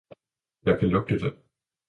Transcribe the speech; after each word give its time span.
jeg 0.65 0.79
kan 0.79 0.89
lugte 0.89 1.19
den! 1.19 1.31